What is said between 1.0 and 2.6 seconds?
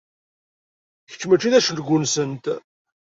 Kečč mačči d acengu-nsent.